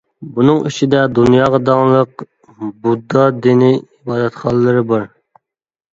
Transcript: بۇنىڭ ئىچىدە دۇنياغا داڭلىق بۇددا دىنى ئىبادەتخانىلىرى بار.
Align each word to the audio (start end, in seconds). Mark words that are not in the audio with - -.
بۇنىڭ 0.35 0.61
ئىچىدە 0.69 1.01
دۇنياغا 1.17 1.59
داڭلىق 1.67 2.25
بۇددا 2.87 3.27
دىنى 3.47 3.71
ئىبادەتخانىلىرى 3.79 4.85
بار. 4.95 5.07